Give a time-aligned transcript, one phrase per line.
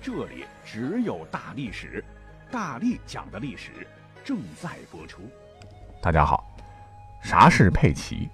[0.00, 2.02] 这里只有大历史，
[2.52, 3.70] 大力讲的历史
[4.24, 5.22] 正在播出。
[6.00, 6.44] 大家好，
[7.20, 8.28] 啥是佩奇？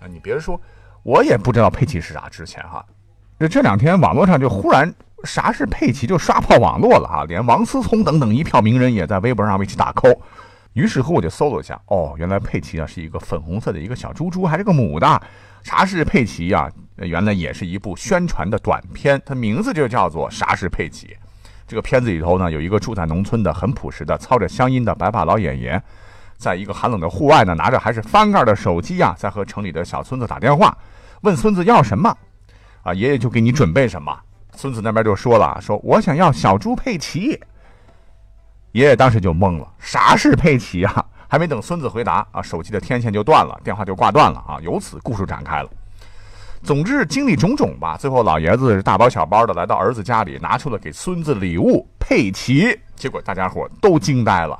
[0.00, 0.58] 啊，你别说，
[1.02, 2.30] 我也不知道佩奇是啥。
[2.30, 2.84] 之前哈，
[3.38, 4.92] 这这两天网络上就忽然
[5.24, 10.18] 啥是佩奇就刷爆网络了哈，连王思聪等等一票名人也在微博上为其打 call。
[10.72, 15.22] 于是乎我就搜了一下，哦，原来佩奇啊是一个粉红色的一个小猪猪，还是个母的。
[15.62, 16.68] 啥是佩奇呀？
[17.06, 21.06] 原来也是一部宣传的短片，它名字就叫做《啥是佩奇》。
[21.66, 25.82] 这个片子里头呢，有一个住在农村的、很朴实的、操着乡音的白发老爷爷，
[26.36, 30.76] 在一个寒冷的户外呢，拿着还是翻盖的手机呀，在和城里的小孙子打电话，
[31.22, 32.14] 问孙子要什么，
[32.82, 34.14] 啊，爷爷就给你准备什么。
[34.54, 37.40] 孙子那边就说了，说我想要小猪佩奇。
[38.72, 41.04] 爷爷当时就懵了，啥是佩奇啊？
[41.26, 44.58] 还没等孙子回答啊，手机的天线就断了，电话就挂断了啊。
[44.60, 45.70] 由此故事展开了。
[46.62, 52.78] 总之经历种种吧，最后老爷子大包小包的来到儿子家里，拿出了给孙子礼物佩奇。
[52.94, 54.58] 结果大家伙都惊呆了。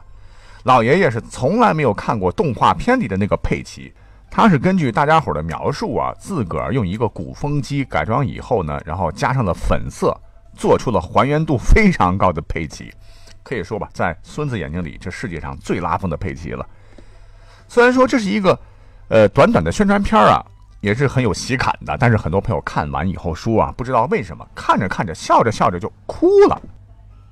[0.65, 3.93] 老爷爷是从来没有看过动画片里的那个佩奇，
[4.29, 10.17] 他是根据大家伙的描述啊，自个儿用一个鼓风机改装以后呢，然后加上了粉色，
[10.57, 12.93] 做出了还原度非常高的佩奇。
[13.45, 16.67] 可以说吧，在孙子眼睛里，这世界上最拉风的佩奇了。
[17.69, 18.59] 虽然说这是一个，
[19.09, 20.45] 呃，短短的宣传片啊，
[20.83, 21.97] 也是很有喜感的。
[21.99, 26.61] 但是很多朋友看完以后说啊，不知道为什么看着看着笑着笑着就哭了，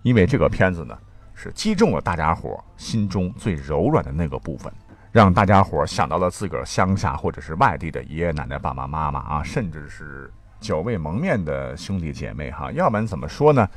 [0.00, 0.96] 因为这个片子呢，
[1.34, 4.72] 是击中了大家伙心中最柔软的那个部分，
[5.12, 12.72] 让大家伙想到了自个儿乡下或者是外地的爷爷奶奶、爸爸妈妈啊，甚至是久未蒙面的兄弟姐妹哈。
[12.72, 13.68] 要不然怎么说呢？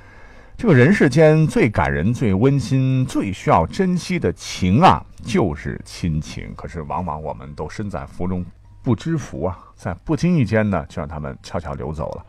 [0.55, 6.53] 这个人世间最感人、最温馨、最需要珍惜的情啊，就是亲情。
[6.55, 8.45] 可是往往我们都身在福中
[8.83, 12.25] 不知福啊，在不经意间呢，就让他们悄悄流走了。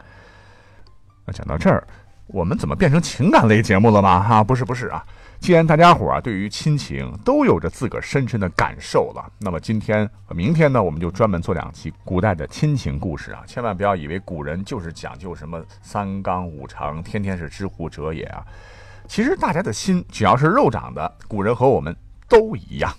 [1.27, 1.87] 那讲到这儿，
[2.29, 4.23] 我们怎么变成情感类节目了吗？
[4.23, 5.05] 哈，不是，不是啊。
[5.41, 13.43] 既然大家伙啊对于亲情都有着自个儿深深的感受了，那么今天明天呢，我们就专门做两期古代的亲情故事啊！
[13.47, 18.43] 千万不要以为古人就是讲究什么三纲五常，天天是知乎者也啊！
[19.07, 21.95] 其实大家的心只要是肉长的，古人和我们
[22.27, 22.91] 都一样。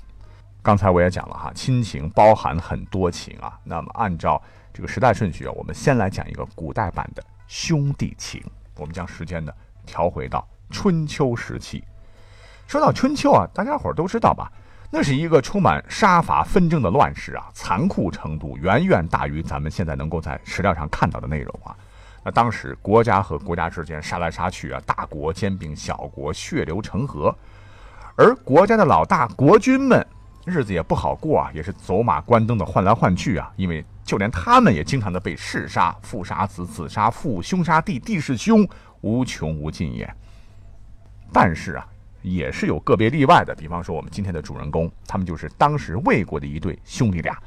[0.66, 3.56] 刚才我也讲了哈，亲情包含很多情啊。
[3.64, 4.42] 那么按照
[4.74, 8.44] 这个时代顺序啊，我们先来讲一个古代版的兄弟情。
[8.76, 9.54] 我们将时间呢
[9.86, 11.84] 调回到春秋时期。
[12.66, 14.52] 说到春秋啊，大家伙都知道吧？
[14.90, 21.78] 那是一个充满杀伐纷争的乱世啊，残酷程度远远大于咱们现在能够在史料上看到的内容啊。
[22.24, 27.32] 那当时国家和国家之间杀来杀去啊，大国兼并小国，血流成河。
[28.16, 30.04] 而国家的老大国君们
[30.46, 33.52] 日子也不好过啊，也是走马观灯的换来换去啊。
[33.56, 38.68] 因为就连他们也经常的被弑杀，父杀子，子杀父，兄杀弟，弟是兄，
[39.02, 40.10] 无穷无尽也。
[41.34, 41.86] 但是啊。
[42.28, 47.38] 也是有个别例外的，比方说我们今天的主人公，他们就是当时魏国的一对兄弟俩，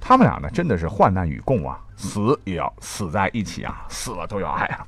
[0.00, 4.84] 他们俩呢真的是患难与共啊，死也要死在一起啊，死了都要爱啊。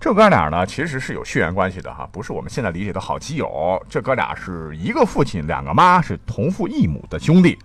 [0.00, 7.58] 这哥俩呢其实是有血缘关系的哈，不是我们现在理解的好基友，这哥俩是一个父亲两个妈，是同父异母的兄弟。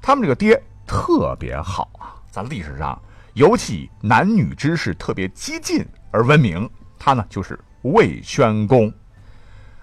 [0.00, 2.96] 他们这个爹特别好啊，在历史上
[3.32, 8.92] 尤其男女之事特别激进而闻名，他呢就是魏宣公。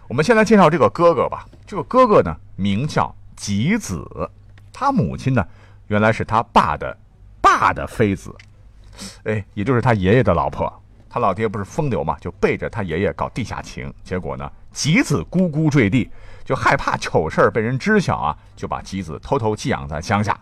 [0.08, 1.46] 我们先来介绍这个哥哥吧。
[1.68, 4.08] 这个哥哥呢，名叫吉子，
[4.72, 5.46] 他母亲呢，
[5.88, 6.98] 原来是他爸的
[7.42, 8.34] 爸的妃子，
[9.26, 10.81] 哎，也就是他爷爷的老婆。
[11.14, 13.94] 他老爹不是风流嘛，就背着他爷爷搞地下情。
[14.02, 16.10] 结果呢，吉子咕咕坠地，
[16.46, 20.40] 就害怕糗事儿被人知晓啊，就把吉子偷偷寄养在乡下。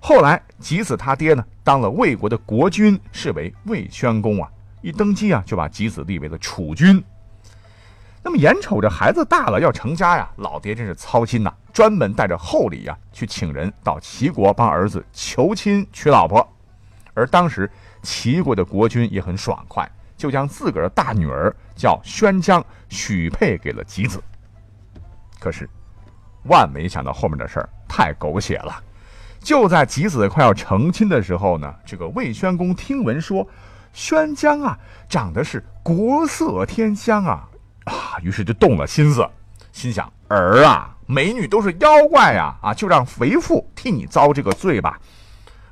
[0.00, 4.48] 后来吉子他爹呢，当了魏国的国君，是为魏宣公啊。
[4.82, 7.02] 一登基啊，就把吉子立为了储君。
[8.22, 16.48] 那么眼瞅着孩子大了要成家呀，老爹真是操心呐，专门带着厚礼呀去请人到齐国帮儿子求亲娶老婆。
[17.14, 17.68] 而当时
[18.02, 24.22] 齐国的国君也很爽快，就将自个儿的大女儿叫宣姜许配给了吉子。
[25.38, 25.68] 可是
[26.44, 28.82] 万没想到后面的事儿太狗血了，
[29.40, 33.46] 就在吉子快要成亲的时候呢，这个魏宣公听闻说
[33.92, 34.78] 宣姜啊
[35.08, 37.48] 长得是国色天香啊。
[37.84, 39.26] 啊， 于是就动了心思，
[39.72, 45.00] 心想儿啊，美女都是妖怪呀，啊，就让肥父替你遭这个罪吧。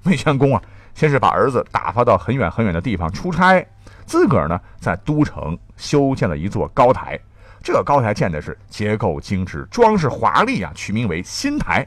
[0.05, 0.63] 魏宣公啊，
[0.97, 3.65] 先是把儿子打发到很远很远的地方出差，
[4.07, 7.21] 自个儿呢在都城修建了一座高台。
[7.63, 11.87] 这个高台建的是结构精致、装饰华丽啊，取名为新台。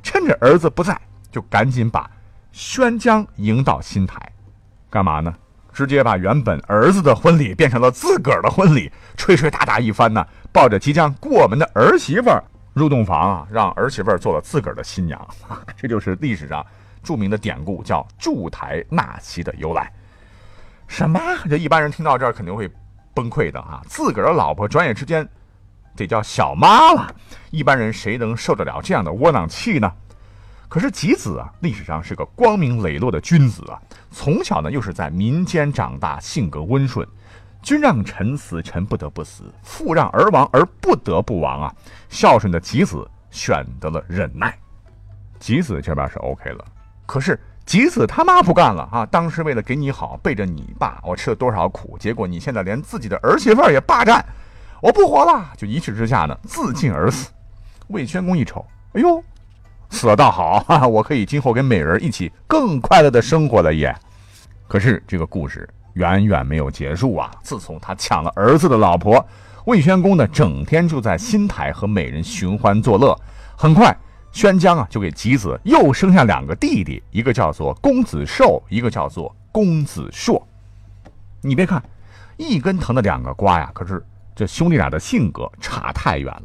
[0.00, 0.96] 趁着儿子不在，
[1.32, 2.08] 就赶紧把
[2.52, 4.16] 宣姜迎到新台，
[4.88, 5.34] 干嘛呢？
[5.72, 12.30] 直接把原本儿子的婚礼变成了自个儿的婚礼，吹吹打打一番呢，抱着即将过门的儿媳妇
[12.74, 15.20] 入洞房啊，让儿媳妇做了自个儿的新娘。
[15.76, 16.64] 这就是历史上
[17.02, 19.92] 著名的典故，叫筑台纳席的由来。
[20.86, 21.20] 什么？
[21.48, 22.70] 这一般人听到这儿肯定会。
[23.16, 23.80] 崩溃的啊！
[23.88, 25.26] 自个儿的老婆转眼之间
[25.96, 27.10] 得叫小妈了，
[27.50, 29.90] 一般人谁能受得了这样的窝囊气呢？
[30.68, 37.08] 可是吉子啊，历史上是个光明磊落的君子啊，从小呢又是在民间长大，性格温顺。
[37.62, 41.74] 君让臣死，臣不得不死；父让儿亡，而不得不亡啊！
[42.10, 44.54] 孝顺的吉子选择了忍耐，
[45.38, 46.62] 吉子这边是 OK 了。
[47.06, 47.38] 可是。
[47.66, 49.04] 吉子他妈不干了啊！
[49.06, 51.98] 当时为了给你好，背着你爸，我吃了多少苦？
[51.98, 54.24] 结果你现在连自己的儿媳妇也霸占，
[54.80, 55.50] 我不活了！
[55.56, 57.28] 就一气之下呢，自尽而死。
[57.88, 59.20] 魏宣公一瞅，哎呦，
[59.90, 63.92] 死了倒好，哈哈，我可以今后跟美人一起更快乐的生活了耶！
[64.68, 67.28] 可是这个故事远远没有结束啊！
[67.42, 69.26] 自从他抢了儿子的老婆，
[69.64, 73.20] 魏宣公呢，整天就在新台和美人寻欢作乐，
[73.56, 73.92] 很快。
[74.36, 80.46] 宣姜啊，就给吉子又生下两个弟弟，一个叫做公子寿，一个叫做公子硕。
[81.40, 81.82] 你别看
[82.36, 84.04] 一根藤的两个瓜呀，可是
[84.34, 86.42] 这兄弟俩的性格差太远了。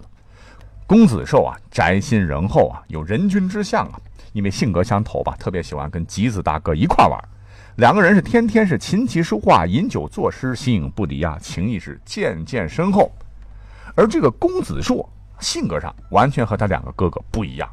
[0.88, 4.00] 公子寿啊，宅心仁厚啊，有人君之相啊，
[4.32, 7.22] 因为性格相投吧，特别喜欢跟吉子大哥一块玩。
[7.76, 13.12] 两个人是天天是琴棋书画、饮酒作诗，形影不离啊，情谊是渐渐深厚。
[13.98, 15.06] 而这个公子硕
[15.42, 17.70] 性格上完全和他两个哥哥不一样。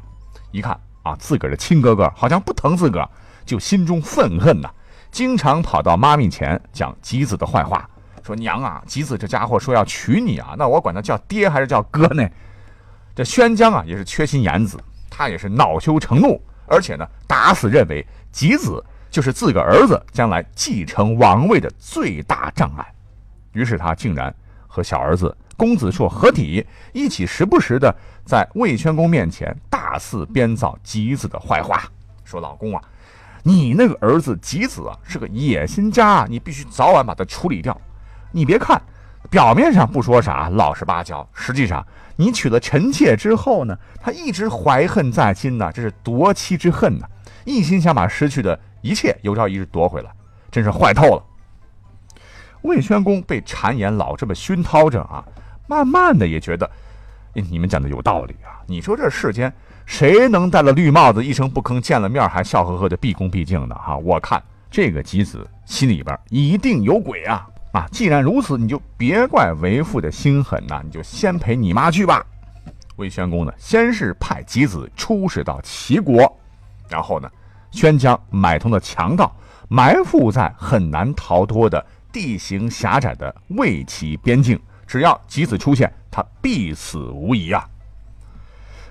[0.51, 3.09] 一看啊，自个儿的亲哥哥好像不疼自个儿，
[3.45, 4.69] 就心中愤恨呐，
[5.11, 7.89] 经常跑到妈面前讲吉子的坏话，
[8.23, 12.27] 说娘啊，吉子这家伙说要娶你啊，那我管他叫爹还是叫哥呢？
[13.15, 14.79] 这宣姜啊也是缺心眼子，
[15.09, 22.85] 他也是恼羞成怒，而且呢打死认为吉子就是自个儿子将来继承王位的最大障碍，
[23.51, 24.33] 于是他竟然
[24.67, 25.35] 和小儿子。
[25.57, 27.93] 公子硕合体一起，时不时的
[28.29, 31.81] 在魏宣公面前大肆编造吉子的坏话，
[32.23, 32.83] 说：“老公啊，
[33.41, 37.75] 你那个儿子吉子啊是个野心家，你必须早晚把他处理掉。
[38.31, 38.79] 你别看
[39.31, 41.83] 表面上不说啥，老实巴交，实际上
[42.17, 47.07] 你娶了臣妾之后呢，他一直怀恨在心呐，这是夺妻之恨呐，
[47.45, 50.11] 一心想把失去的一切有朝一日夺回来，
[50.51, 51.23] 真是坏透了。”
[52.61, 55.25] 魏宣公被谗言老这么熏陶着啊。
[55.65, 56.67] 慢慢的也觉得，
[57.33, 58.61] 你们讲的有道理啊！
[58.67, 59.51] 你说这世间
[59.85, 63.97] 谁能戴了绿帽子一声不吭，见了面还笑呵呵的毕恭毕敬的哈？
[63.97, 67.47] 我看这个吉子心里边一定有鬼啊！
[67.71, 72.25] 啊，既然如此，你就别怪为父的心狠呐，你就先陪你妈去吧。
[72.97, 76.37] 魏宣公呢，先是派吉子出使到齐国，
[76.89, 77.29] 然后呢，
[77.71, 79.33] 宣将买通了强盗，
[79.67, 84.59] 埋伏在很难逃脱的地形狭窄的魏齐边境。
[84.89, 87.63] 只要吉子出现，他必死无疑啊！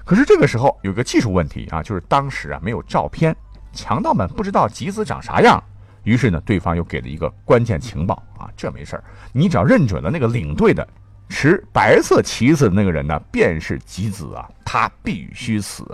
[0.04, 3.34] 可是这个时候有个技术问题啊，就是当时啊没有照片，
[3.72, 5.60] 强盗们不知道吉子长啥样。
[6.04, 9.02] 于是呢，对方又给了一个关键情报啊，这没事儿，
[9.32, 10.86] 你只要认准了那个领队的
[11.28, 15.84] 持白色旗子的那个人呢，便是吉子啊，他必须死，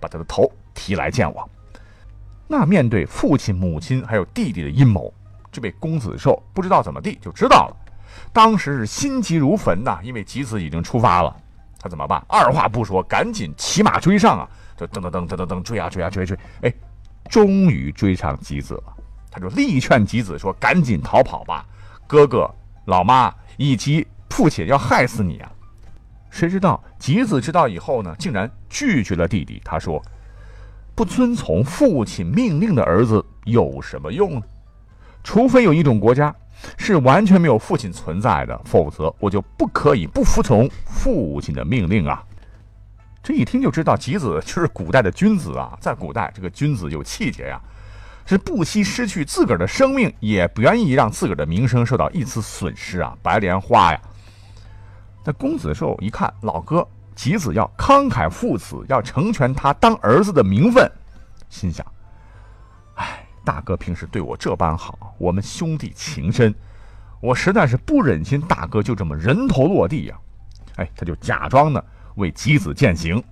[0.00, 1.48] 把他的头提来见我。
[2.48, 5.14] 那面对父亲、母亲还有弟弟的阴谋，
[5.52, 7.76] 这位公子寿不知道怎么地就知道了。
[8.32, 11.36] 当时是心急如焚呐，因为吉子已经出发了，
[11.78, 12.24] 他怎么办？
[12.28, 14.48] 二话不说，赶紧骑马追上啊！
[14.76, 16.72] 就噔噔噔噔噔噔追啊追啊追追，哎，
[17.28, 18.84] 终于追上吉子了。
[19.30, 21.64] 他就力劝吉子说：“赶紧逃跑吧，
[22.06, 22.50] 哥哥、
[22.86, 25.52] 老妈以及父亲要害死你啊！”
[26.30, 29.60] 谁知道吉子知道以后呢，竟然拒绝了弟弟。
[29.64, 30.02] 他说
[30.94, 34.42] ：“不遵从父亲命令的儿子有什么用呢？
[35.22, 36.34] 除非有一种国家。”
[36.78, 42.22] 是完全没有父亲存在的，否则我就不可以不服从父亲的命令啊！
[43.22, 47.60] 这一听就知道吉子就是古代的君子啊，在古代这个君子有气节呀，
[48.26, 53.16] 是不惜失去自个儿的生命，也不愿意让自个儿的名声受到一丝损失啊！
[53.22, 54.00] 白莲花呀！
[55.24, 60.90] 那公子寿一看老哥吉子要慷慨赴死，要成全他当儿子的名分，
[61.48, 61.86] 心想：
[62.94, 63.26] 哎。
[63.44, 66.54] 大哥平时对我这般好，我们兄弟情深，
[67.20, 70.16] 我实在是不忍心大哥就这么人头落地呀。
[70.76, 71.82] 哎，他就假装呢
[72.16, 73.22] 为吉子践行。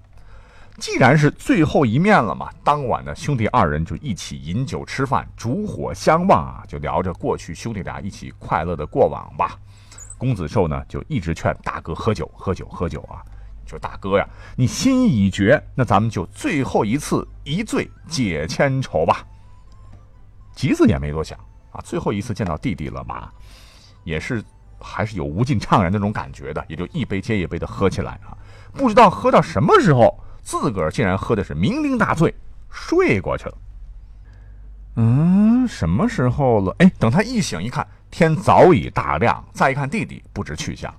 [0.78, 9.58] 既然是最后一面了嘛，当晚呢，兄弟二人就一起饮酒吃饭，烛火相望啊，就聊着过去兄弟俩一起快乐的过往吧。
[10.16, 13.20] 公子寿呢，就一直劝大哥喝酒，喝酒，喝酒啊。
[13.66, 14.26] 说大哥呀，
[14.56, 19.24] 你心意已决，那咱们就最后一次一醉解千愁吧。
[20.60, 21.38] 吉子也没多想
[21.72, 23.30] 啊，最后一次见到弟弟了嘛，
[24.04, 24.44] 也是
[24.78, 28.36] 还是有无尽怅然那种感觉的，也就一杯接一杯的喝起来啊。
[28.74, 32.34] 不知道喝到什么时候，自个儿竟然喝的是酩酊大醉，
[32.70, 33.54] 睡过去了。
[34.96, 36.76] 嗯，什么时候了？
[36.80, 40.94] 哎，等他一醒一看，天早已大亮，再一看弟弟不知去向，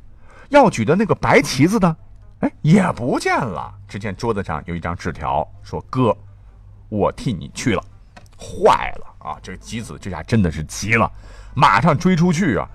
[0.49, 1.95] 要举的那个白旗子呢？
[2.39, 3.71] 哎，也不见了。
[3.87, 6.17] 只见桌子上有一张纸条，说：“哥，
[6.89, 7.83] 我替你去了。”
[8.41, 9.37] 坏了啊！
[9.41, 11.11] 这个吉子这下真的是急了，
[11.53, 12.67] 马上追出去啊！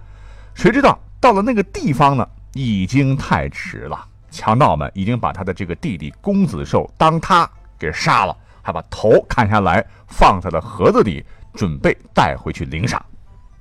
[0.54, 4.06] 谁知道到了那个地方呢，已经太迟了。
[4.30, 7.48] 强盗们已经把他的这个弟弟公子寿当他
[7.78, 11.24] 给杀了，还把头砍下来放在了盒子里，
[11.54, 13.04] 准备带回去领赏。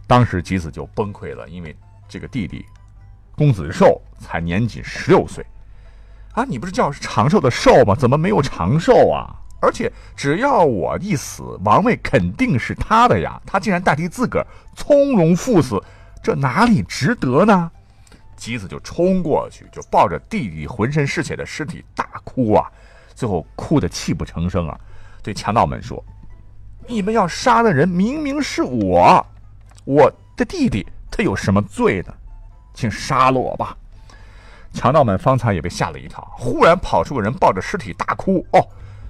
[0.08, 1.76] 当时吉子就崩溃了，因为
[2.08, 2.66] 这个弟弟
[3.36, 5.46] 公子寿才年仅十六岁。
[6.34, 7.96] 啊，你不是叫长寿的寿吗？
[7.96, 9.34] 怎么没有长寿啊？
[9.66, 13.42] 而且只要我一死，王位肯定是他的呀。
[13.48, 14.46] 他竟然代替自个儿
[14.76, 15.82] 从容赴死，
[16.22, 17.72] 这哪里值得呢？
[18.38, 22.70] 吉子就冲过去，就抱着弟弟浑身是血的尸体大哭啊，
[23.16, 24.80] 最后哭得泣不成声啊，
[25.24, 26.04] 对强盗们说
[26.86, 29.26] ：“你们要杀的人明明是我，
[29.86, 32.14] 我的弟弟他有什么罪呢？
[32.74, 33.76] 请杀了我吧。”
[34.74, 38.68] 强盗们方才也被吓了一跳，忽然跑出个人，抱着尸体大哭：“哦，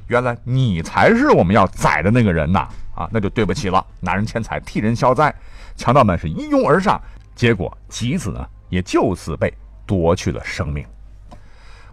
[0.07, 2.67] 原来你才是我们要宰的那个人呐！
[2.93, 5.33] 啊，那就对不起了，拿人钱财替人消灾。”
[5.75, 7.01] 强盗们是一拥而上，
[7.35, 9.53] 结果吉子呢也就此被
[9.85, 10.85] 夺去了生命。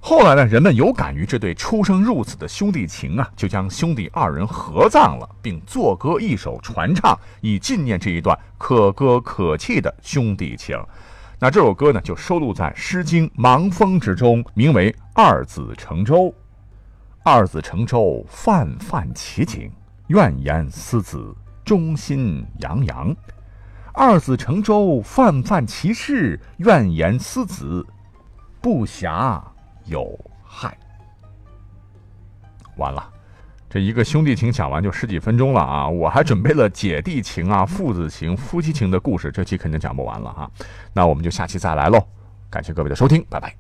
[0.01, 10.77] 后来呢，人们有感于这对出生入死的兄弟情啊，就将兄弟二人合葬了，并作歌一首传唱，以纪念这一段可歌可泣的兄弟情。
[11.39, 16.17] 那这首歌呢，就收录在《诗经·芒风》之中，名为《二子乘舟》。
[17.25, 19.71] 二子乘舟，泛泛其景，
[20.09, 23.15] 怨言思子，忠心洋洋。
[23.93, 27.87] 二子乘舟，泛泛其事，怨言思子，
[28.61, 29.41] 不暇
[29.85, 30.77] 有害。
[32.77, 33.09] 完了。
[33.71, 35.89] 这一个兄弟情讲完就十几分钟了啊！
[35.89, 40.51] 我还准备了姐弟情啊、父子情、夫妻情的故事，这期肯定讲不完了哈。
[40.93, 42.07] 那我们就下期再来喽！
[42.51, 43.51] 感谢各位的收听，拜拜。